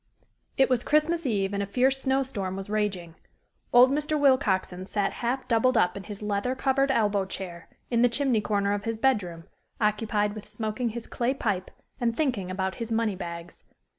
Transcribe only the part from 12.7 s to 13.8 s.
his money bags.